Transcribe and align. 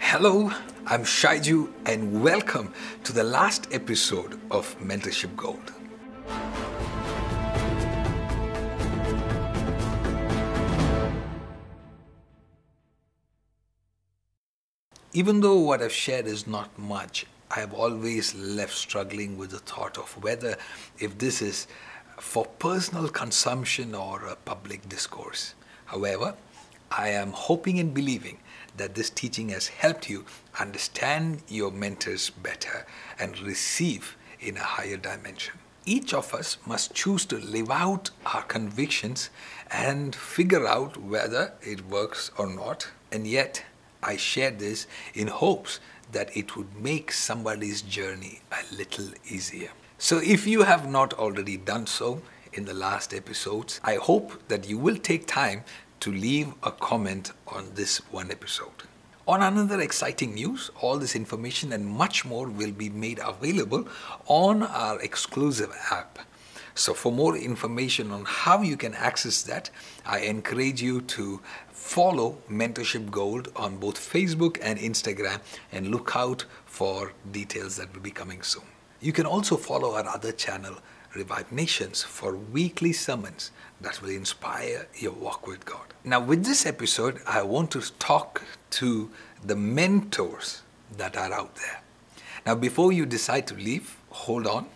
Hello, 0.00 0.50
I'm 0.86 1.02
Shaiju, 1.02 1.70
and 1.86 2.22
welcome 2.22 2.72
to 3.04 3.12
the 3.12 3.22
last 3.22 3.68
episode 3.72 4.40
of 4.50 4.76
Mentorship 4.80 5.36
Gold. 5.36 5.72
Even 15.12 15.40
though 15.40 15.58
what 15.58 15.80
I've 15.80 15.92
shared 15.92 16.26
is 16.26 16.46
not 16.46 16.76
much, 16.76 17.26
I 17.50 17.60
have 17.60 17.72
always 17.72 18.34
left 18.34 18.74
struggling 18.74 19.38
with 19.38 19.50
the 19.50 19.60
thought 19.60 19.96
of 19.96 20.10
whether 20.22 20.56
if 20.98 21.18
this 21.18 21.40
is 21.40 21.68
for 22.18 22.44
personal 22.58 23.08
consumption 23.08 23.94
or 23.94 24.26
a 24.26 24.34
public 24.34 24.88
discourse. 24.88 25.54
However, 25.86 26.34
I 26.96 27.08
am 27.08 27.32
hoping 27.32 27.80
and 27.80 27.92
believing 27.92 28.38
that 28.76 28.94
this 28.94 29.10
teaching 29.10 29.48
has 29.48 29.66
helped 29.66 30.08
you 30.08 30.24
understand 30.60 31.42
your 31.48 31.72
mentors 31.72 32.30
better 32.30 32.86
and 33.18 33.40
receive 33.40 34.16
in 34.38 34.56
a 34.56 34.62
higher 34.62 34.96
dimension. 34.96 35.54
Each 35.84 36.14
of 36.14 36.32
us 36.32 36.56
must 36.64 36.94
choose 36.94 37.24
to 37.26 37.36
live 37.38 37.68
out 37.70 38.10
our 38.26 38.42
convictions 38.42 39.30
and 39.72 40.14
figure 40.14 40.68
out 40.68 40.96
whether 40.96 41.54
it 41.62 41.88
works 41.88 42.30
or 42.38 42.46
not. 42.46 42.88
And 43.10 43.26
yet, 43.26 43.64
I 44.00 44.16
share 44.16 44.52
this 44.52 44.86
in 45.14 45.26
hopes 45.26 45.80
that 46.12 46.36
it 46.36 46.56
would 46.56 46.80
make 46.80 47.10
somebody's 47.10 47.82
journey 47.82 48.40
a 48.52 48.74
little 48.74 49.08
easier. 49.28 49.70
So, 49.98 50.18
if 50.18 50.46
you 50.46 50.62
have 50.62 50.88
not 50.88 51.12
already 51.14 51.56
done 51.56 51.86
so 51.88 52.22
in 52.52 52.66
the 52.66 52.74
last 52.74 53.12
episodes, 53.12 53.80
I 53.82 53.96
hope 53.96 54.46
that 54.48 54.68
you 54.68 54.78
will 54.78 54.96
take 54.96 55.26
time 55.26 55.64
to 56.04 56.12
leave 56.12 56.52
a 56.62 56.70
comment 56.70 57.32
on 57.46 57.64
this 57.76 57.96
one 58.12 58.30
episode. 58.30 58.82
On 59.26 59.40
another 59.40 59.80
exciting 59.80 60.34
news, 60.34 60.70
all 60.82 60.98
this 60.98 61.16
information 61.16 61.72
and 61.72 61.86
much 61.86 62.26
more 62.26 62.46
will 62.46 62.72
be 62.72 62.90
made 62.90 63.18
available 63.24 63.88
on 64.26 64.64
our 64.64 65.00
exclusive 65.00 65.72
app. 65.90 66.18
So, 66.74 66.92
for 66.92 67.10
more 67.10 67.38
information 67.38 68.10
on 68.10 68.26
how 68.26 68.60
you 68.60 68.76
can 68.76 68.92
access 68.92 69.42
that, 69.44 69.70
I 70.04 70.18
encourage 70.18 70.82
you 70.82 71.00
to 71.16 71.40
follow 71.70 72.36
Mentorship 72.50 73.10
Gold 73.10 73.50
on 73.56 73.78
both 73.78 73.96
Facebook 73.96 74.58
and 74.60 74.78
Instagram 74.78 75.40
and 75.72 75.88
look 75.88 76.12
out 76.14 76.44
for 76.66 77.14
details 77.32 77.76
that 77.76 77.94
will 77.94 78.02
be 78.02 78.10
coming 78.10 78.42
soon. 78.42 78.64
You 79.00 79.12
can 79.14 79.24
also 79.24 79.56
follow 79.56 79.94
our 79.94 80.06
other 80.06 80.32
channel, 80.32 80.76
Revive 81.14 81.52
Nations, 81.52 82.02
for 82.02 82.36
weekly 82.36 82.92
sermons 82.92 83.52
that 83.80 84.02
will 84.02 84.10
inspire 84.10 84.88
your 84.96 85.12
walk 85.12 85.46
with 85.46 85.64
God. 85.64 85.94
Now, 86.04 86.20
with 86.20 86.44
this 86.44 86.66
episode, 86.66 87.20
I 87.26 87.42
want 87.42 87.70
to 87.72 87.80
talk 87.98 88.42
to 88.70 89.10
the 89.44 89.56
mentors 89.56 90.62
that 90.96 91.16
are 91.16 91.32
out 91.32 91.54
there. 91.56 91.82
Now, 92.44 92.54
before 92.54 92.92
you 92.92 93.06
decide 93.06 93.46
to 93.48 93.54
leave, 93.54 93.96
hold 94.10 94.46
on, 94.46 94.66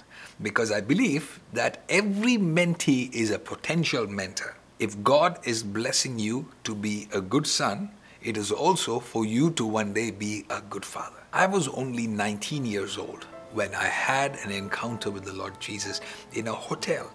because 0.40 0.70
I 0.70 0.80
believe 0.80 1.40
that 1.52 1.82
every 1.88 2.36
mentee 2.36 3.12
is 3.12 3.30
a 3.30 3.38
potential 3.38 4.06
mentor. 4.06 4.56
If 4.78 5.02
God 5.02 5.40
is 5.44 5.62
blessing 5.62 6.18
you 6.18 6.48
to 6.64 6.74
be 6.74 7.08
a 7.12 7.20
good 7.20 7.46
son, 7.46 7.90
it 8.22 8.36
is 8.36 8.52
also 8.52 9.00
for 9.00 9.24
you 9.24 9.50
to 9.52 9.66
one 9.66 9.92
day 9.92 10.10
be 10.10 10.44
a 10.50 10.60
good 10.60 10.84
father. 10.84 11.16
I 11.32 11.46
was 11.46 11.68
only 11.68 12.06
19 12.06 12.64
years 12.64 12.96
old 12.96 13.26
when 13.52 13.74
I 13.74 13.84
had 13.84 14.38
an 14.44 14.50
encounter 14.50 15.10
with 15.10 15.24
the 15.24 15.32
Lord 15.32 15.58
Jesus 15.60 16.00
in 16.32 16.48
a 16.48 16.52
hotel 16.52 17.10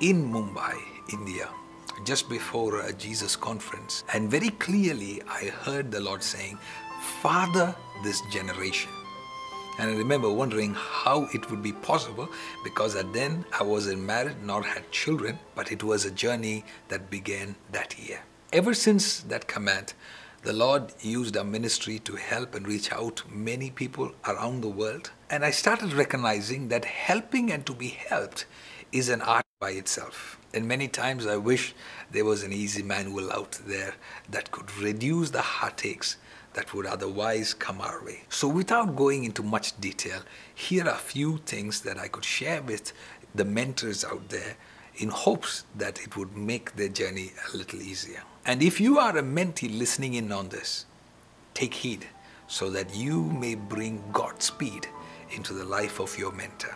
in 0.00 0.32
Mumbai, 0.32 0.76
India, 1.12 1.48
just 2.04 2.28
before 2.28 2.80
a 2.80 2.92
Jesus 2.92 3.36
conference. 3.36 4.04
And 4.12 4.30
very 4.30 4.50
clearly, 4.50 5.22
I 5.28 5.46
heard 5.46 5.90
the 5.90 6.00
Lord 6.00 6.22
saying, 6.22 6.58
Father 7.20 7.74
this 8.02 8.20
generation. 8.32 8.90
And 9.78 9.90
I 9.90 9.94
remember 9.94 10.30
wondering 10.30 10.74
how 10.74 11.28
it 11.32 11.50
would 11.50 11.62
be 11.62 11.72
possible 11.72 12.28
because 12.62 12.94
at 12.94 13.12
then 13.12 13.44
I 13.58 13.62
wasn't 13.62 14.02
married 14.02 14.42
nor 14.42 14.62
had 14.62 14.90
children, 14.90 15.38
but 15.54 15.72
it 15.72 15.82
was 15.82 16.04
a 16.04 16.10
journey 16.10 16.64
that 16.88 17.10
began 17.10 17.56
that 17.72 17.98
year. 17.98 18.20
Ever 18.52 18.74
since 18.74 19.20
that 19.20 19.48
command, 19.48 19.94
the 20.42 20.52
Lord 20.52 20.92
used 21.00 21.36
our 21.36 21.44
ministry 21.44 22.00
to 22.00 22.16
help 22.16 22.54
and 22.54 22.66
reach 22.66 22.92
out 22.92 23.22
many 23.30 23.70
people 23.70 24.12
around 24.26 24.60
the 24.60 24.68
world. 24.68 25.10
And 25.32 25.46
I 25.46 25.50
started 25.50 25.94
recognizing 25.94 26.68
that 26.68 26.84
helping 26.84 27.50
and 27.50 27.64
to 27.64 27.72
be 27.72 27.88
helped 27.88 28.44
is 28.92 29.08
an 29.08 29.22
art 29.22 29.46
by 29.60 29.70
itself. 29.70 30.38
And 30.52 30.68
many 30.68 30.88
times 30.88 31.26
I 31.26 31.38
wish 31.38 31.74
there 32.10 32.26
was 32.26 32.42
an 32.42 32.52
easy 32.52 32.82
manual 32.82 33.32
out 33.32 33.58
there 33.66 33.94
that 34.28 34.50
could 34.50 34.70
reduce 34.76 35.30
the 35.30 35.40
heartaches 35.40 36.18
that 36.52 36.74
would 36.74 36.84
otherwise 36.84 37.54
come 37.54 37.80
our 37.80 38.04
way. 38.04 38.24
So, 38.28 38.46
without 38.46 38.94
going 38.94 39.24
into 39.24 39.42
much 39.42 39.80
detail, 39.80 40.20
here 40.54 40.84
are 40.84 40.96
a 40.96 41.08
few 41.14 41.38
things 41.38 41.80
that 41.80 41.96
I 41.96 42.08
could 42.08 42.26
share 42.26 42.60
with 42.60 42.92
the 43.34 43.46
mentors 43.46 44.04
out 44.04 44.28
there 44.28 44.56
in 44.96 45.08
hopes 45.08 45.64
that 45.78 45.98
it 46.02 46.14
would 46.14 46.36
make 46.36 46.76
their 46.76 46.90
journey 46.90 47.32
a 47.50 47.56
little 47.56 47.80
easier. 47.80 48.22
And 48.44 48.62
if 48.62 48.82
you 48.82 48.98
are 48.98 49.16
a 49.16 49.22
mentee 49.22 49.78
listening 49.78 50.12
in 50.12 50.30
on 50.30 50.50
this, 50.50 50.84
take 51.54 51.72
heed 51.72 52.06
so 52.48 52.68
that 52.68 52.94
you 52.94 53.22
may 53.22 53.54
bring 53.54 54.04
Godspeed 54.12 54.88
into 55.34 55.52
the 55.52 55.64
life 55.64 56.00
of 56.00 56.16
your 56.18 56.32
mentor. 56.32 56.74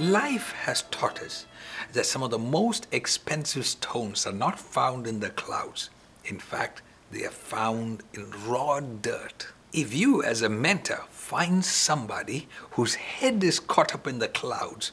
Life 0.00 0.50
has 0.52 0.82
taught 0.90 1.22
us 1.22 1.46
that 1.92 2.04
some 2.04 2.24
of 2.24 2.30
the 2.30 2.38
most 2.38 2.88
expensive 2.90 3.64
stones 3.64 4.26
are 4.26 4.32
not 4.32 4.58
found 4.58 5.06
in 5.06 5.20
the 5.20 5.30
clouds. 5.30 5.88
In 6.24 6.40
fact, 6.40 6.82
they 7.12 7.24
are 7.24 7.30
found 7.30 8.02
in 8.12 8.28
raw 8.44 8.80
dirt. 8.80 9.46
If 9.72 9.94
you, 9.94 10.20
as 10.20 10.42
a 10.42 10.48
mentor, 10.48 11.04
find 11.10 11.64
somebody 11.64 12.48
whose 12.72 12.96
head 12.96 13.44
is 13.44 13.60
caught 13.60 13.94
up 13.94 14.08
in 14.08 14.18
the 14.18 14.26
clouds, 14.26 14.90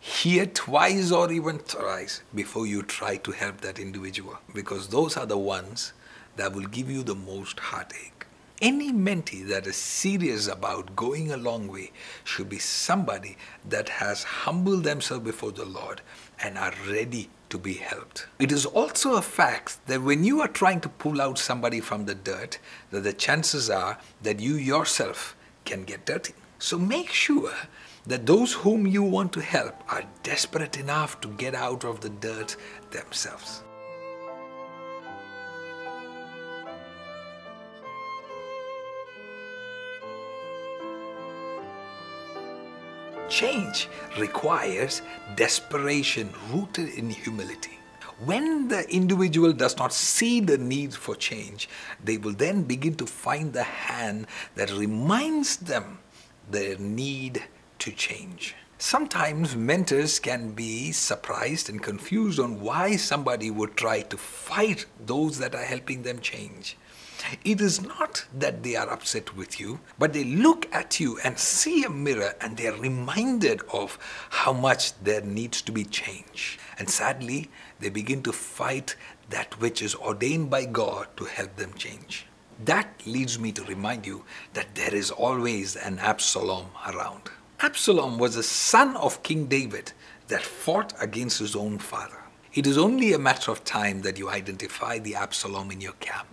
hear 0.00 0.46
twice 0.46 1.12
or 1.12 1.30
even 1.30 1.58
thrice 1.58 2.22
before 2.34 2.66
you 2.66 2.82
try 2.82 3.16
to 3.18 3.30
help 3.32 3.60
that 3.60 3.78
individual, 3.78 4.38
because 4.54 4.88
those 4.88 5.16
are 5.16 5.26
the 5.26 5.38
ones 5.38 5.92
that 6.36 6.52
will 6.52 6.66
give 6.66 6.90
you 6.90 7.02
the 7.02 7.14
most 7.14 7.60
heartache. 7.60 8.26
Any 8.62 8.92
mentee 8.92 9.46
that 9.48 9.66
is 9.66 9.76
serious 9.76 10.46
about 10.46 10.94
going 10.94 11.32
a 11.32 11.36
long 11.36 11.68
way 11.68 11.92
should 12.24 12.48
be 12.48 12.58
somebody 12.58 13.36
that 13.66 13.88
has 13.88 14.22
humbled 14.22 14.84
themselves 14.84 15.24
before 15.24 15.52
the 15.52 15.64
Lord 15.64 16.02
and 16.42 16.58
are 16.58 16.74
ready 16.88 17.30
to 17.48 17.58
be 17.58 17.74
helped. 17.74 18.26
It 18.38 18.52
is 18.52 18.66
also 18.66 19.14
a 19.14 19.22
fact 19.22 19.86
that 19.86 20.02
when 20.02 20.24
you 20.24 20.40
are 20.40 20.48
trying 20.48 20.80
to 20.82 20.88
pull 20.88 21.20
out 21.20 21.38
somebody 21.38 21.80
from 21.80 22.04
the 22.04 22.14
dirt, 22.14 22.58
that 22.90 23.02
the 23.02 23.12
chances 23.12 23.70
are 23.70 23.98
that 24.22 24.40
you 24.40 24.54
yourself 24.54 25.36
can 25.64 25.84
get 25.84 26.04
dirty. 26.06 26.34
So 26.58 26.78
make 26.78 27.10
sure 27.10 27.52
that 28.06 28.26
those 28.26 28.52
whom 28.52 28.86
you 28.86 29.02
want 29.02 29.32
to 29.32 29.40
help 29.40 29.74
are 29.88 30.04
desperate 30.22 30.78
enough 30.78 31.20
to 31.20 31.28
get 31.28 31.54
out 31.54 31.84
of 31.84 32.00
the 32.00 32.08
dirt 32.08 32.56
themselves. 32.90 33.62
Change 43.28 43.88
requires 44.18 45.02
desperation 45.36 46.32
rooted 46.50 46.88
in 46.94 47.10
humility. 47.10 47.78
When 48.24 48.68
the 48.68 48.86
individual 48.92 49.52
does 49.52 49.78
not 49.78 49.92
see 49.92 50.40
the 50.40 50.58
need 50.58 50.92
for 50.92 51.14
change, 51.14 51.68
they 52.04 52.18
will 52.18 52.34
then 52.34 52.64
begin 52.64 52.94
to 52.96 53.06
find 53.06 53.52
the 53.52 53.62
hand 53.62 54.26
that 54.56 54.70
reminds 54.72 55.56
them 55.58 56.00
their 56.50 56.76
need 56.76 57.44
to 57.80 57.92
change. 57.92 58.54
Sometimes 58.78 59.54
mentors 59.54 60.18
can 60.18 60.52
be 60.52 60.90
surprised 60.90 61.68
and 61.68 61.82
confused 61.82 62.40
on 62.40 62.60
why 62.60 62.96
somebody 62.96 63.50
would 63.50 63.76
try 63.76 64.00
to 64.00 64.16
fight 64.16 64.86
those 65.04 65.38
that 65.38 65.54
are 65.54 65.64
helping 65.64 66.02
them 66.02 66.18
change. 66.20 66.78
It 67.44 67.60
is 67.60 67.82
not 67.82 68.24
that 68.32 68.62
they 68.62 68.76
are 68.76 68.88
upset 68.88 69.36
with 69.36 69.60
you, 69.60 69.80
but 69.98 70.14
they 70.14 70.24
look 70.24 70.66
at 70.72 70.98
you 70.98 71.18
and 71.22 71.38
see 71.38 71.84
a 71.84 71.90
mirror 71.90 72.34
and 72.40 72.56
they 72.56 72.68
are 72.68 72.80
reminded 72.80 73.60
of 73.70 73.98
how 74.30 74.54
much 74.54 74.98
there 75.00 75.20
needs 75.20 75.60
to 75.62 75.72
be 75.72 75.84
change. 75.84 76.58
And 76.78 76.88
sadly, 76.88 77.50
they 77.78 77.90
begin 77.90 78.22
to 78.22 78.32
fight 78.32 78.96
that 79.28 79.60
which 79.60 79.82
is 79.82 79.94
ordained 79.94 80.48
by 80.48 80.64
God 80.64 81.08
to 81.18 81.24
help 81.24 81.56
them 81.56 81.74
change. 81.74 82.26
That 82.64 82.88
leads 83.06 83.38
me 83.38 83.52
to 83.52 83.64
remind 83.64 84.06
you 84.06 84.24
that 84.54 84.74
there 84.74 84.94
is 84.94 85.10
always 85.10 85.76
an 85.76 85.98
Absalom 85.98 86.66
around. 86.86 87.30
Absalom 87.62 88.16
was 88.16 88.36
a 88.36 88.42
son 88.42 88.96
of 88.96 89.22
King 89.22 89.44
David 89.44 89.92
that 90.28 90.40
fought 90.40 90.94
against 90.98 91.40
his 91.40 91.54
own 91.54 91.78
father. 91.78 92.16
It 92.54 92.66
is 92.66 92.78
only 92.78 93.12
a 93.12 93.18
matter 93.18 93.50
of 93.50 93.64
time 93.64 94.00
that 94.00 94.16
you 94.16 94.30
identify 94.30 94.98
the 94.98 95.14
Absalom 95.14 95.70
in 95.70 95.82
your 95.82 95.92
camp. 96.00 96.28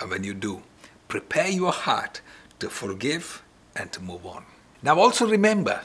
And 0.00 0.10
when 0.10 0.24
you 0.24 0.34
do, 0.34 0.64
prepare 1.06 1.48
your 1.48 1.70
heart 1.70 2.22
to 2.58 2.68
forgive 2.68 3.44
and 3.76 3.92
to 3.92 4.02
move 4.02 4.26
on. 4.26 4.46
Now, 4.82 4.98
also 4.98 5.28
remember 5.28 5.84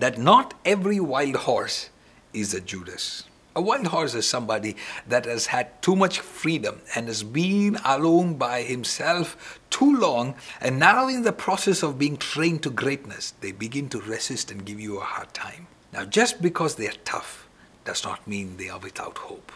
that 0.00 0.18
not 0.18 0.54
every 0.64 0.98
wild 0.98 1.36
horse 1.36 1.90
is 2.32 2.54
a 2.54 2.60
Judas. 2.60 3.22
A 3.56 3.62
wild 3.62 3.86
horse 3.86 4.14
is 4.14 4.28
somebody 4.28 4.74
that 5.06 5.26
has 5.26 5.46
had 5.46 5.80
too 5.80 5.94
much 5.94 6.18
freedom 6.18 6.80
and 6.96 7.06
has 7.06 7.22
been 7.22 7.76
alone 7.84 8.34
by 8.34 8.62
himself 8.62 9.60
too 9.70 9.96
long, 9.96 10.34
and 10.60 10.80
now 10.80 11.06
in 11.06 11.22
the 11.22 11.32
process 11.32 11.84
of 11.84 11.96
being 11.98 12.16
trained 12.16 12.64
to 12.64 12.70
greatness, 12.70 13.34
they 13.40 13.52
begin 13.52 13.88
to 13.90 14.00
resist 14.00 14.50
and 14.50 14.66
give 14.66 14.80
you 14.80 14.98
a 14.98 15.04
hard 15.04 15.32
time. 15.32 15.68
Now, 15.92 16.04
just 16.04 16.42
because 16.42 16.74
they 16.74 16.88
are 16.88 16.98
tough 17.04 17.48
does 17.84 18.02
not 18.02 18.26
mean 18.26 18.56
they 18.56 18.68
are 18.68 18.80
without 18.80 19.18
hope. 19.18 19.52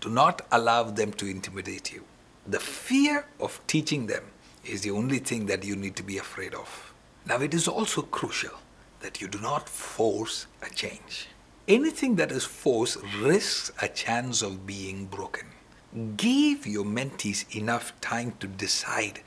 Do 0.00 0.08
not 0.08 0.44
allow 0.50 0.82
them 0.82 1.12
to 1.12 1.26
intimidate 1.26 1.92
you. 1.92 2.02
The 2.48 2.58
fear 2.58 3.26
of 3.38 3.60
teaching 3.68 4.08
them 4.08 4.24
is 4.64 4.80
the 4.80 4.90
only 4.90 5.18
thing 5.20 5.46
that 5.46 5.64
you 5.64 5.76
need 5.76 5.94
to 5.96 6.02
be 6.02 6.18
afraid 6.18 6.52
of. 6.52 6.92
Now, 7.24 7.40
it 7.40 7.54
is 7.54 7.68
also 7.68 8.02
crucial 8.02 8.58
that 9.00 9.20
you 9.20 9.28
do 9.28 9.40
not 9.40 9.68
force 9.68 10.48
a 10.62 10.70
change. 10.70 11.28
Anything 11.68 12.14
that 12.14 12.30
is 12.30 12.44
forced 12.44 12.98
risks 13.20 13.72
a 13.82 13.88
chance 13.88 14.40
of 14.40 14.68
being 14.68 15.06
broken. 15.06 15.48
Give 16.16 16.64
your 16.64 16.84
mentees 16.84 17.44
enough 17.56 17.92
time 18.00 18.34
to 18.38 18.46
decide 18.46 19.18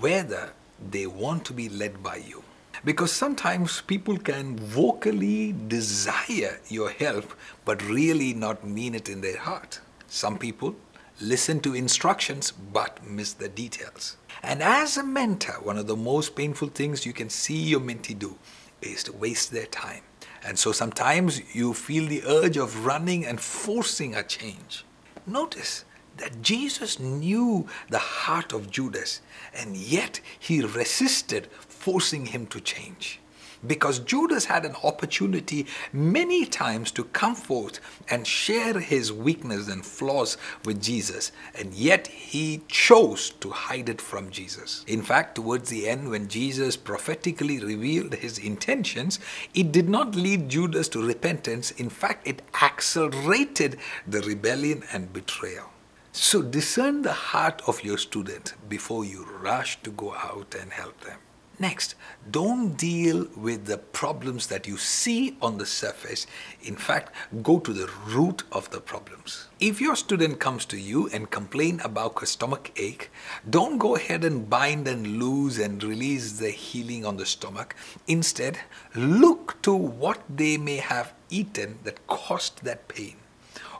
whether 0.00 0.54
they 0.90 1.06
want 1.06 1.44
to 1.44 1.52
be 1.52 1.68
led 1.68 2.02
by 2.02 2.16
you. 2.16 2.44
Because 2.82 3.12
sometimes 3.12 3.82
people 3.82 4.16
can 4.16 4.56
vocally 4.56 5.54
desire 5.68 6.60
your 6.68 6.88
help 6.88 7.34
but 7.66 7.86
really 7.86 8.32
not 8.32 8.66
mean 8.66 8.94
it 8.94 9.10
in 9.10 9.20
their 9.20 9.38
heart. 9.38 9.80
Some 10.06 10.38
people 10.38 10.74
listen 11.20 11.60
to 11.60 11.74
instructions 11.74 12.52
but 12.52 13.06
miss 13.06 13.34
the 13.34 13.50
details. 13.50 14.16
And 14.42 14.62
as 14.62 14.96
a 14.96 15.04
mentor, 15.04 15.60
one 15.62 15.76
of 15.76 15.88
the 15.88 15.96
most 15.96 16.36
painful 16.36 16.68
things 16.68 17.04
you 17.04 17.12
can 17.12 17.28
see 17.28 17.60
your 17.62 17.80
mentee 17.80 18.18
do 18.18 18.38
is 18.80 19.02
to 19.04 19.12
waste 19.12 19.52
their 19.52 19.66
time. 19.66 20.00
And 20.44 20.58
so 20.58 20.72
sometimes 20.72 21.54
you 21.54 21.72
feel 21.72 22.08
the 22.08 22.22
urge 22.26 22.56
of 22.56 22.84
running 22.84 23.24
and 23.24 23.40
forcing 23.40 24.14
a 24.14 24.22
change. 24.22 24.84
Notice 25.26 25.84
that 26.16 26.42
Jesus 26.42 26.98
knew 26.98 27.66
the 27.88 27.98
heart 27.98 28.52
of 28.52 28.70
Judas 28.70 29.22
and 29.54 29.76
yet 29.76 30.20
he 30.38 30.62
resisted 30.62 31.48
forcing 31.68 32.26
him 32.26 32.46
to 32.46 32.60
change 32.60 33.21
because 33.66 33.98
Judas 34.00 34.44
had 34.46 34.64
an 34.64 34.76
opportunity 34.82 35.66
many 35.92 36.44
times 36.44 36.90
to 36.92 37.04
come 37.04 37.34
forth 37.34 37.80
and 38.08 38.26
share 38.26 38.78
his 38.78 39.12
weakness 39.12 39.68
and 39.68 39.84
flaws 39.84 40.36
with 40.64 40.82
Jesus, 40.82 41.32
and 41.54 41.74
yet 41.74 42.06
he 42.06 42.62
chose 42.68 43.30
to 43.40 43.50
hide 43.50 43.88
it 43.88 44.00
from 44.00 44.30
Jesus. 44.30 44.84
In 44.86 45.02
fact, 45.02 45.36
towards 45.36 45.68
the 45.68 45.88
end, 45.88 46.10
when 46.10 46.28
Jesus 46.28 46.76
prophetically 46.76 47.58
revealed 47.58 48.14
his 48.14 48.38
intentions, 48.38 49.20
it 49.54 49.72
did 49.72 49.88
not 49.88 50.14
lead 50.14 50.48
Judas 50.48 50.88
to 50.90 51.06
repentance. 51.06 51.70
In 51.72 51.90
fact, 51.90 52.26
it 52.26 52.42
accelerated 52.60 53.78
the 54.06 54.20
rebellion 54.22 54.82
and 54.92 55.12
betrayal. 55.12 55.70
So 56.12 56.42
discern 56.42 57.02
the 57.02 57.12
heart 57.12 57.62
of 57.66 57.82
your 57.82 57.96
student 57.96 58.54
before 58.68 59.04
you 59.04 59.24
rush 59.24 59.82
to 59.82 59.90
go 59.90 60.14
out 60.14 60.54
and 60.60 60.70
help 60.70 61.00
them. 61.00 61.18
Next, 61.58 61.94
don't 62.30 62.76
deal 62.76 63.28
with 63.36 63.66
the 63.66 63.78
problems 63.78 64.46
that 64.46 64.66
you 64.66 64.76
see 64.78 65.36
on 65.40 65.58
the 65.58 65.66
surface. 65.66 66.26
In 66.62 66.76
fact, 66.76 67.14
go 67.42 67.60
to 67.60 67.72
the 67.72 67.90
root 68.06 68.42
of 68.50 68.70
the 68.70 68.80
problems. 68.80 69.48
If 69.60 69.80
your 69.80 69.94
student 69.94 70.40
comes 70.40 70.64
to 70.66 70.78
you 70.78 71.08
and 71.12 71.30
complain 71.30 71.80
about 71.84 72.22
a 72.22 72.26
stomach 72.26 72.72
ache, 72.76 73.10
don't 73.48 73.78
go 73.78 73.96
ahead 73.96 74.24
and 74.24 74.48
bind 74.48 74.88
and 74.88 75.18
loose 75.18 75.58
and 75.58 75.82
release 75.84 76.38
the 76.38 76.50
healing 76.50 77.04
on 77.04 77.16
the 77.16 77.26
stomach. 77.26 77.76
Instead, 78.08 78.58
look 78.94 79.60
to 79.62 79.74
what 79.74 80.20
they 80.28 80.56
may 80.56 80.78
have 80.78 81.12
eaten 81.30 81.78
that 81.84 82.06
caused 82.06 82.64
that 82.64 82.88
pain 82.88 83.16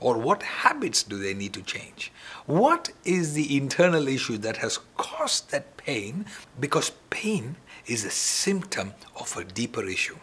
or 0.02 0.18
what 0.18 0.42
habits 0.42 1.02
do 1.04 1.16
they 1.16 1.32
need 1.32 1.52
to 1.54 1.62
change? 1.62 2.12
What 2.46 2.90
is 3.04 3.34
the 3.34 3.56
internal 3.56 4.08
issue 4.08 4.36
that 4.38 4.56
has 4.58 4.80
caused 4.96 5.50
that 5.50 5.76
pain? 5.76 6.26
Because 6.58 6.90
pain 7.10 7.56
is 7.86 8.04
a 8.04 8.10
symptom 8.10 8.94
of 9.18 9.36
a 9.36 9.44
deeper 9.44 9.84
issue. 9.84 10.18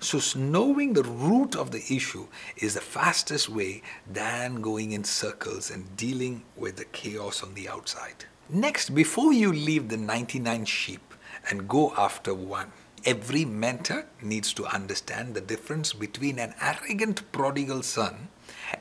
So, 0.00 0.18
knowing 0.36 0.94
the 0.94 1.04
root 1.04 1.54
of 1.54 1.70
the 1.70 1.84
issue 1.94 2.26
is 2.56 2.74
the 2.74 2.80
fastest 2.80 3.48
way 3.48 3.82
than 4.10 4.60
going 4.60 4.90
in 4.90 5.04
circles 5.04 5.70
and 5.70 5.96
dealing 5.96 6.42
with 6.56 6.76
the 6.76 6.86
chaos 6.86 7.42
on 7.42 7.54
the 7.54 7.68
outside. 7.68 8.24
Next, 8.48 8.94
before 8.94 9.32
you 9.32 9.52
leave 9.52 9.88
the 9.88 9.96
99 9.96 10.64
sheep 10.64 11.14
and 11.48 11.68
go 11.68 11.94
after 11.96 12.34
one, 12.34 12.72
every 13.04 13.44
mentor 13.44 14.06
needs 14.20 14.52
to 14.54 14.66
understand 14.66 15.34
the 15.34 15.40
difference 15.40 15.92
between 15.92 16.40
an 16.40 16.54
arrogant 16.60 17.30
prodigal 17.30 17.82
son 17.82 18.28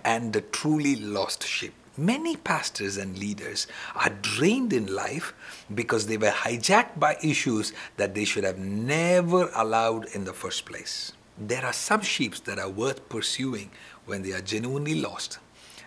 and 0.03 0.33
the 0.33 0.41
truly 0.41 0.95
lost 0.95 1.45
sheep. 1.45 1.73
Many 1.97 2.37
pastors 2.37 2.97
and 2.97 3.17
leaders 3.17 3.67
are 3.95 4.09
drained 4.09 4.71
in 4.71 4.87
life 4.87 5.33
because 5.75 6.07
they 6.07 6.17
were 6.17 6.31
hijacked 6.31 6.97
by 6.97 7.17
issues 7.21 7.73
that 7.97 8.15
they 8.15 8.23
should 8.23 8.45
have 8.45 8.57
never 8.57 9.51
allowed 9.53 10.05
in 10.15 10.23
the 10.23 10.33
first 10.33 10.65
place. 10.65 11.11
There 11.37 11.65
are 11.65 11.73
some 11.73 12.01
sheep 12.01 12.35
that 12.45 12.59
are 12.59 12.69
worth 12.69 13.09
pursuing 13.09 13.71
when 14.05 14.21
they 14.21 14.31
are 14.31 14.41
genuinely 14.41 14.95
lost. 14.95 15.39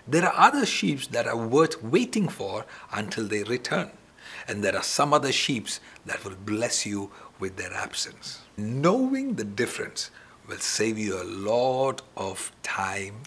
There 0.07 0.27
are 0.27 0.49
other 0.49 0.67
sheep 0.67 1.03
that 1.13 1.27
are 1.27 1.37
worth 1.37 1.83
waiting 1.83 2.29
for 2.29 2.67
until 2.93 3.27
they 3.27 3.43
return. 3.43 3.91
And 4.47 4.63
there 4.63 4.77
are 4.77 4.83
some 4.83 5.15
other 5.15 5.33
sheep 5.33 5.69
that 6.05 6.23
will 6.25 6.37
bless 6.37 6.85
you 6.85 7.11
with 7.39 7.57
their 7.57 7.73
absence. 7.73 8.41
Knowing 8.59 9.35
the 9.35 9.45
difference 9.45 10.11
will 10.47 10.59
save 10.59 10.99
you 10.99 11.21
a 11.21 11.25
lot 11.25 12.03
of 12.17 12.53
time 12.63 13.23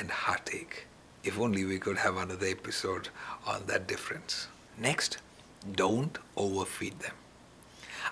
and 0.00 0.10
heartache. 0.10 0.86
If 1.22 1.38
only 1.38 1.64
we 1.64 1.78
could 1.78 1.98
have 1.98 2.16
another 2.16 2.46
episode 2.46 3.10
on 3.46 3.66
that 3.66 3.86
difference. 3.86 4.48
Next, 4.78 5.18
don't 5.70 6.18
overfeed 6.36 6.98
them. 7.00 7.14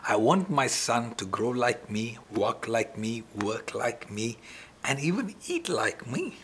I 0.06 0.16
want 0.16 0.50
my 0.50 0.66
son 0.66 1.14
to 1.14 1.24
grow 1.24 1.48
like 1.48 1.90
me, 1.90 2.18
walk 2.30 2.68
like 2.68 2.98
me, 2.98 3.24
work 3.34 3.74
like 3.74 4.10
me, 4.10 4.36
and 4.84 5.00
even 5.00 5.34
eat 5.46 5.68
like 5.68 6.06
me. 6.06 6.36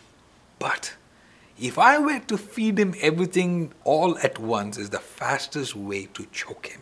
But 0.57 0.95
if 1.59 1.77
I 1.77 1.99
were 1.99 2.19
to 2.19 2.37
feed 2.37 2.79
him 2.79 2.95
everything 2.99 3.73
all 3.83 4.17
at 4.17 4.39
once 4.39 4.77
is 4.77 4.89
the 4.89 4.99
fastest 4.99 5.75
way 5.75 6.07
to 6.15 6.25
choke 6.31 6.67
him. 6.67 6.81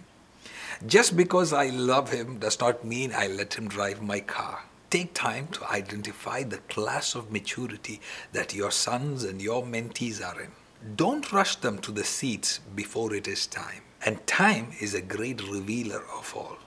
Just 0.88 1.15
because 1.15 1.54
I 1.54 1.68
love 1.68 2.12
him 2.12 2.39
does 2.39 2.60
not 2.60 2.83
mean 2.83 3.13
I 3.15 3.27
let 3.27 3.54
him 3.54 3.68
drive 3.68 4.01
my 4.01 4.19
car. 4.19 4.63
Take 4.94 5.16
time 5.16 5.48
to 5.54 5.66
identify 5.72 6.44
the 6.44 6.60
class 6.69 7.16
of 7.16 7.31
maturity 7.31 8.00
that 8.32 8.53
your 8.53 8.70
sons 8.70 9.24
and 9.24 9.41
your 9.41 9.63
mentees 9.63 10.24
are 10.24 10.39
in. 10.39 10.51
Don't 10.96 11.32
rush 11.32 11.56
them 11.56 11.79
to 11.79 11.91
the 11.91 12.03
seats 12.03 12.60
before 12.75 13.15
it 13.15 13.27
is 13.27 13.48
time. 13.48 13.82
And 14.06 14.27
time 14.27 14.68
is 14.79 14.94
a 14.94 15.01
great 15.01 15.41
revealer 15.50 16.03
of 16.15 16.32
all. 16.38 16.58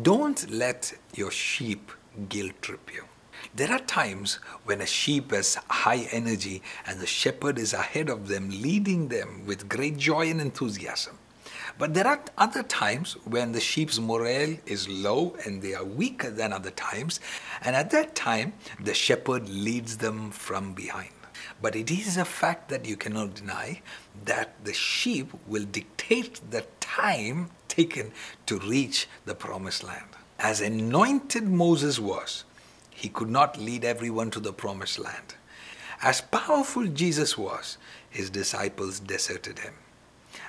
Don't 0.00 0.48
let 0.48 0.92
your 1.16 1.32
sheep 1.32 1.90
guilt 2.28 2.62
trip 2.62 2.88
you. 2.94 3.02
There 3.52 3.72
are 3.72 3.80
times 3.80 4.38
when 4.62 4.80
a 4.80 4.86
sheep 4.86 5.32
has 5.32 5.56
high 5.68 6.06
energy 6.12 6.62
and 6.86 7.00
the 7.00 7.06
shepherd 7.08 7.58
is 7.58 7.72
ahead 7.72 8.08
of 8.08 8.28
them, 8.28 8.48
leading 8.48 9.08
them 9.08 9.44
with 9.44 9.68
great 9.68 9.96
joy 9.96 10.30
and 10.30 10.40
enthusiasm. 10.40 11.18
But 11.78 11.92
there 11.92 12.06
are 12.06 12.22
other 12.38 12.62
times 12.62 13.14
when 13.24 13.52
the 13.52 13.60
sheep's 13.60 13.98
morale 13.98 14.56
is 14.66 14.88
low 14.88 15.36
and 15.44 15.60
they 15.60 15.74
are 15.74 15.84
weaker 15.84 16.30
than 16.30 16.52
other 16.52 16.70
times, 16.70 17.20
and 17.62 17.76
at 17.76 17.90
that 17.90 18.14
time 18.14 18.54
the 18.80 18.94
shepherd 18.94 19.48
leads 19.48 19.98
them 19.98 20.30
from 20.30 20.72
behind. 20.72 21.10
But 21.60 21.76
it 21.76 21.90
is 21.90 22.16
a 22.16 22.24
fact 22.24 22.68
that 22.70 22.86
you 22.86 22.96
cannot 22.96 23.34
deny 23.34 23.82
that 24.24 24.64
the 24.64 24.72
sheep 24.72 25.32
will 25.46 25.64
dictate 25.64 26.40
the 26.50 26.64
time 26.80 27.50
taken 27.68 28.12
to 28.46 28.58
reach 28.58 29.06
the 29.26 29.34
promised 29.34 29.82
land. 29.82 30.06
As 30.38 30.60
anointed 30.60 31.44
Moses 31.44 31.98
was, 31.98 32.44
he 32.90 33.08
could 33.08 33.30
not 33.30 33.58
lead 33.58 33.84
everyone 33.84 34.30
to 34.30 34.40
the 34.40 34.52
promised 34.52 34.98
land. 34.98 35.34
As 36.02 36.20
powerful 36.20 36.86
Jesus 36.86 37.36
was, 37.36 37.78
his 38.08 38.30
disciples 38.30 39.00
deserted 39.00 39.58
him. 39.58 39.74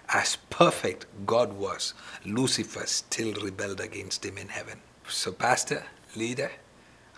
As 0.10 0.38
perfect 0.50 1.06
God 1.26 1.52
was, 1.52 1.94
Lucifer 2.26 2.86
still 2.86 3.34
rebelled 3.34 3.82
against 3.82 4.24
him 4.24 4.38
in 4.38 4.48
heaven. 4.48 4.80
So, 5.10 5.34
pastor, 5.34 5.84
leader, 6.16 6.50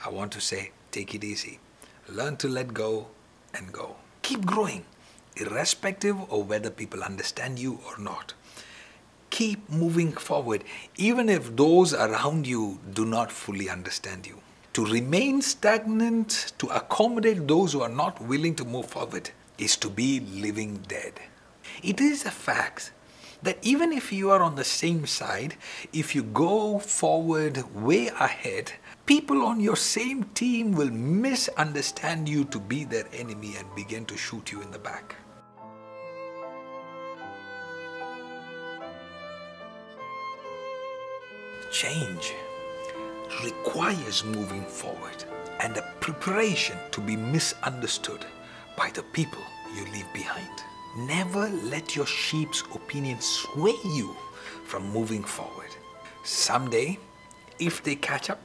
I 0.03 0.09
want 0.09 0.31
to 0.31 0.41
say 0.41 0.71
take 0.91 1.13
it 1.13 1.23
easy. 1.23 1.59
Learn 2.07 2.37
to 2.37 2.47
let 2.47 2.73
go 2.73 3.07
and 3.53 3.71
go. 3.71 3.97
Keep 4.23 4.43
growing, 4.43 4.85
irrespective 5.35 6.17
of 6.31 6.49
whether 6.49 6.71
people 6.71 7.03
understand 7.03 7.59
you 7.59 7.79
or 7.85 7.99
not. 7.99 8.33
Keep 9.29 9.69
moving 9.69 10.11
forward, 10.11 10.63
even 10.97 11.29
if 11.29 11.55
those 11.55 11.93
around 11.93 12.47
you 12.47 12.79
do 12.91 13.05
not 13.05 13.31
fully 13.31 13.69
understand 13.69 14.25
you. 14.25 14.41
To 14.73 14.85
remain 14.85 15.43
stagnant, 15.43 16.53
to 16.57 16.67
accommodate 16.67 17.47
those 17.47 17.73
who 17.73 17.81
are 17.81 17.89
not 17.89 18.19
willing 18.19 18.55
to 18.55 18.65
move 18.65 18.87
forward, 18.87 19.29
is 19.59 19.77
to 19.77 19.89
be 19.89 20.21
living 20.21 20.83
dead. 20.87 21.13
It 21.83 22.01
is 22.01 22.25
a 22.25 22.31
fact 22.31 22.91
that 23.41 23.57
even 23.61 23.93
if 23.93 24.11
you 24.11 24.31
are 24.31 24.41
on 24.41 24.55
the 24.55 24.63
same 24.63 25.05
side, 25.05 25.55
if 25.93 26.13
you 26.13 26.23
go 26.23 26.79
forward 26.79 27.63
way 27.73 28.07
ahead, 28.07 28.73
people 29.05 29.43
on 29.43 29.59
your 29.59 29.77
same 29.77 30.23
team 30.35 30.73
will 30.73 30.91
misunderstand 30.91 32.27
you 32.27 32.43
to 32.45 32.59
be 32.59 32.83
their 32.83 33.07
enemy 33.13 33.55
and 33.57 33.73
begin 33.75 34.05
to 34.05 34.17
shoot 34.17 34.51
you 34.51 34.61
in 34.61 34.71
the 34.71 34.79
back. 34.79 35.15
Change 41.71 42.33
requires 43.43 44.25
moving 44.25 44.65
forward 44.65 45.23
and 45.59 45.77
a 45.77 45.93
preparation 45.99 46.77
to 46.91 46.99
be 46.99 47.15
misunderstood 47.15 48.25
by 48.75 48.89
the 48.89 49.03
people 49.03 49.43
you 49.75 49.85
leave 49.91 50.11
behind. 50.13 50.63
Never 50.97 51.49
let 51.49 51.95
your 51.95 52.07
sheep's 52.07 52.61
opinion 52.73 53.21
sway 53.21 53.75
you 53.85 54.15
from 54.65 54.89
moving 54.91 55.23
forward. 55.23 55.69
Someday, 56.23 56.97
if 57.59 57.83
they 57.83 57.95
catch 57.95 58.29
up, 58.29 58.39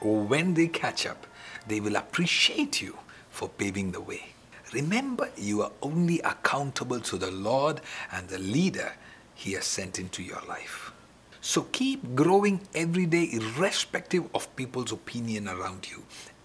or 0.00 0.20
when 0.20 0.54
they 0.54 0.68
catch 0.68 1.06
up, 1.06 1.26
they 1.66 1.80
will 1.80 1.96
appreciate 1.96 2.80
you 2.80 2.96
for 3.30 3.48
paving 3.48 3.92
the 3.92 4.00
way. 4.00 4.34
Remember, 4.72 5.28
you 5.36 5.62
are 5.62 5.72
only 5.82 6.20
accountable 6.20 7.00
to 7.00 7.16
the 7.16 7.30
Lord 7.30 7.80
and 8.12 8.28
the 8.28 8.38
leader 8.38 8.92
He 9.34 9.52
has 9.52 9.64
sent 9.64 9.98
into 9.98 10.22
your 10.22 10.42
life. 10.48 10.92
So 11.40 11.62
keep 11.62 12.14
growing 12.14 12.60
every 12.74 13.06
day, 13.06 13.28
irrespective 13.32 14.24
of 14.34 14.54
people's 14.56 14.92
opinion 14.92 15.48
around 15.48 15.90
you. 15.90 16.04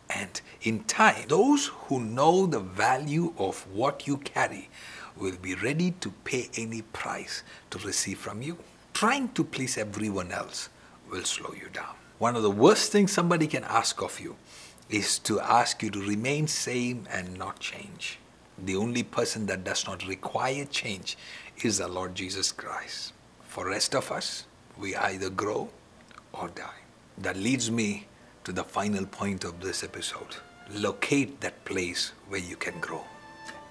And 0.10 0.40
in 0.62 0.84
time, 0.84 1.28
those 1.28 1.68
who 1.68 2.00
know 2.00 2.46
the 2.46 2.60
value 2.60 3.34
of 3.38 3.66
what 3.74 4.08
you 4.08 4.18
carry 4.18 4.70
will 5.18 5.38
be 5.42 5.56
ready 5.56 5.92
to 6.02 6.10
pay 6.24 6.50
any 6.58 6.82
price 6.82 7.44
to 7.70 7.78
receive 7.80 8.18
from 8.18 8.42
you. 8.42 8.58
Trying 8.94 9.30
to 9.30 9.44
please 9.44 9.78
everyone 9.78 10.32
else 10.32 10.70
will 11.10 11.24
slow 11.24 11.54
you 11.54 11.70
down. 11.74 11.96
One 12.20 12.36
of 12.36 12.44
the 12.44 12.52
worst 12.52 12.92
things 12.92 13.12
somebody 13.12 13.48
can 13.48 13.64
ask 13.64 14.02
of 14.02 14.20
you 14.20 14.36
is 14.90 15.20
to 15.20 15.40
ask 15.40 15.82
you 15.82 15.90
to 15.90 16.00
remain 16.00 16.48
same 16.48 17.08
and 17.12 17.38
not 17.38 17.60
change. 17.60 18.20
The 18.58 18.76
only 18.76 19.04
person 19.04 19.46
that 19.48 19.64
does 19.64 19.88
not 19.88 20.08
require 20.08 20.66
change 20.66 21.18
is 21.64 21.80
the 21.80 21.88
Lord 21.88 22.16
Jesus 22.16 22.52
Christ. 22.52 23.14
For 23.42 23.68
rest 23.68 23.96
of 23.96 24.12
us, 24.12 24.46
we 24.78 24.96
either 24.96 25.30
grow 25.30 25.70
or 26.34 26.50
die. 26.50 26.82
That 27.18 27.38
leads 27.38 27.70
me 27.70 28.08
to 28.44 28.52
the 28.52 28.64
final 28.64 29.06
point 29.06 29.44
of 29.44 29.60
this 29.60 29.84
episode. 29.84 30.36
Locate 30.72 31.42
that 31.42 31.64
place 31.66 32.12
where 32.28 32.40
you 32.40 32.56
can 32.56 32.80
grow. 32.80 33.04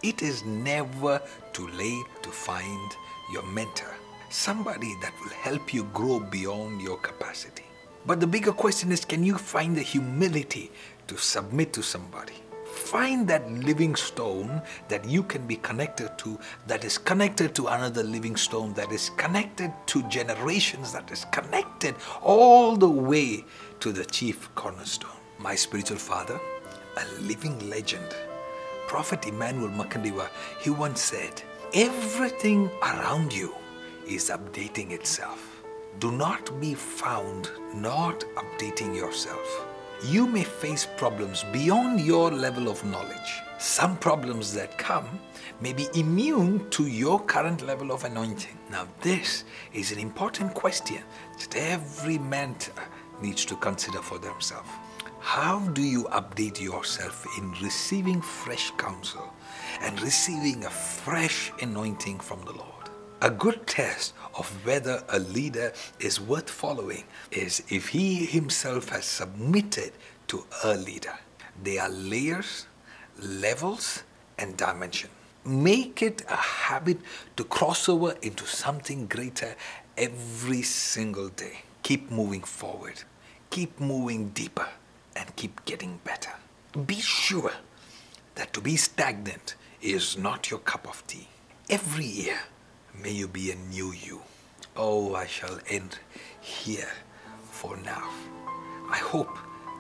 It 0.03 0.21
is 0.21 0.45
never 0.45 1.23
too 1.53 1.69
late 1.69 2.07
to 2.23 2.31
find 2.31 2.91
your 3.33 3.45
mentor, 3.45 3.95
somebody 4.31 4.97
that 5.01 5.13
will 5.21 5.31
help 5.31 5.73
you 5.73 5.85
grow 5.95 6.19
beyond 6.19 6.83
your 6.83 6.97
capacity. 6.97 7.63
But 8.05 8.19
the 8.19 8.27
bigger 8.27 8.51
question 8.51 8.91
is 8.91 9.05
can 9.05 9.23
you 9.23 9.39
find 9.39 9.77
the 9.77 9.83
humility 9.83 10.73
to 11.07 11.17
submit 11.17 11.73
to 11.75 11.83
somebody? 11.85 12.33
Find 12.67 13.29
that 13.29 13.49
living 13.53 13.95
stone 13.95 14.61
that 14.89 15.05
you 15.05 15.23
can 15.23 15.47
be 15.47 15.55
connected 15.57 16.19
to, 16.19 16.37
that 16.67 16.85
is 16.85 16.99
connected 16.99 17.55
to 17.55 17.69
another 17.69 18.03
living 18.03 18.35
stone, 18.35 18.75
that 18.75 18.91
is 18.91 19.11
connected 19.11 19.73
to 19.87 20.03
generations, 20.09 20.93
that 20.93 21.13
is 21.13 21.27
connected 21.27 21.95
all 22.21 22.77
the 22.77 22.91
way 22.91 23.45
to 23.79 23.93
the 23.93 24.05
chief 24.07 24.53
cornerstone. 24.57 25.21
My 25.39 25.55
spiritual 25.55 25.99
father, 25.99 26.41
a 26.97 27.23
living 27.23 27.71
legend, 27.71 28.17
Prophet 28.93 29.27
Emmanuel 29.27 29.71
Makandiwa, 29.71 30.29
he 30.61 30.69
once 30.69 31.01
said, 31.01 31.43
Everything 31.73 32.71
around 32.83 33.33
you 33.33 33.55
is 34.07 34.29
updating 34.29 34.91
itself. 34.91 35.63
Do 35.99 36.13
not 36.13 36.61
be 36.61 36.75
found 36.75 37.51
not 37.75 38.21
updating 38.37 38.95
yourself. 38.95 39.67
You 40.05 40.27
may 40.27 40.45
face 40.45 40.87
problems 40.99 41.43
beyond 41.55 42.03
your 42.03 42.31
level 42.31 42.69
of 42.69 42.85
knowledge. 42.85 43.41
Some 43.59 43.97
problems 43.97 44.53
that 44.53 44.77
come 44.77 45.09
may 45.63 45.73
be 45.73 45.87
immune 45.95 46.69
to 46.69 46.87
your 46.87 47.19
current 47.19 47.67
level 47.67 47.93
of 47.93 48.05
anointing. 48.05 48.59
Now, 48.71 48.87
this 49.01 49.45
is 49.73 49.91
an 49.91 50.01
important 50.01 50.53
question 50.53 51.03
that 51.39 51.57
every 51.57 52.19
mentor 52.19 52.75
needs 53.23 53.47
to 53.47 53.57
consider 53.57 54.03
for 54.03 54.19
themselves. 54.19 54.69
How 55.25 55.61
do 55.61 55.83
you 55.83 56.05
update 56.07 56.61
yourself 56.61 57.25
in 57.39 57.53
receiving 57.63 58.21
fresh 58.21 58.73
counsel 58.73 59.33
and 59.81 59.99
receiving 60.03 60.65
a 60.65 60.69
fresh 60.69 61.53
anointing 61.63 62.19
from 62.19 62.45
the 62.45 62.53
Lord? 62.53 62.91
A 63.23 63.31
good 63.31 63.65
test 63.69 64.15
of 64.35 64.51
whether 64.67 65.03
a 65.09 65.21
leader 65.21 65.73
is 66.01 66.21
worth 66.21 66.51
following 66.51 67.05
is 67.31 67.63
if 67.71 67.89
he 67.89 68.27
himself 68.27 68.89
has 68.89 69.05
submitted 69.05 69.93
to 70.27 70.45
a 70.65 70.75
leader. 70.75 71.17
There 71.63 71.81
are 71.83 71.89
layers, 71.89 72.67
levels, 73.19 74.03
and 74.39 74.57
dimension. 74.57 75.09
Make 75.45 76.03
it 76.03 76.25
a 76.29 76.37
habit 76.37 76.99
to 77.37 77.45
cross 77.45 77.89
over 77.89 78.17
into 78.23 78.45
something 78.45 79.07
greater 79.07 79.55
every 79.97 80.63
single 80.63 81.29
day. 81.29 81.61
Keep 81.85 82.11
moving 82.11 82.43
forward, 82.43 83.05
keep 83.51 83.79
moving 83.81 84.31
deeper, 84.31 84.69
and 85.17 85.35
keep 85.37 85.65
getting 85.65 86.01
better. 86.05 86.33
Be 86.87 87.01
sure 87.01 87.53
that 88.35 88.53
to 88.53 88.61
be 88.61 88.77
stagnant 88.77 89.57
is 89.81 90.17
not 90.17 90.51
your 90.51 90.61
cup 90.61 90.89
of 90.89 91.07
tea. 91.07 91.29
Every 91.69 92.07
year, 92.07 92.39
May 93.01 93.11
you 93.11 93.27
be 93.27 93.51
a 93.51 93.57
new 93.57 93.93
you. 93.93 94.21
Oh, 94.77 95.15
I 95.15 95.27
shall 95.27 95.59
end 95.69 95.99
here 96.41 96.89
for 97.51 97.77
now. 97.79 98.09
I 98.91 98.99
hope 98.99 99.39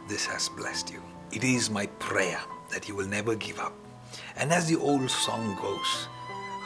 this 0.08 0.26
has 0.26 0.48
blessed 0.48 0.90
you. 0.90 1.02
It 1.30 1.44
is 1.44 1.70
my 1.70 1.86
prayer 1.98 2.40
that 2.70 2.88
you 2.88 2.96
will 2.96 3.06
never 3.06 3.34
give 3.34 3.60
up. 3.60 3.74
And 4.36 4.50
as 4.50 4.66
the 4.68 4.76
old 4.78 5.10
song 5.10 5.56
goes, 5.60 6.08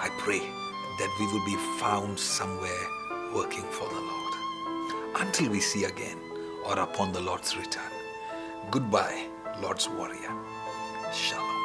I 0.00 0.08
pray 0.18 0.38
that 0.40 1.16
we 1.18 1.26
will 1.26 1.44
be 1.44 1.80
found 1.80 2.18
somewhere 2.18 2.86
working 3.34 3.64
for 3.64 3.88
the 3.88 4.00
Lord. 4.00 4.34
Until 5.16 5.50
we 5.50 5.60
see 5.60 5.84
again 5.84 6.18
or 6.64 6.78
upon 6.78 7.12
the 7.12 7.20
Lord's 7.20 7.56
return. 7.56 7.95
Goodbye, 8.70 9.28
Lord's 9.62 9.88
warrior. 9.88 10.32
Shalom. 11.12 11.55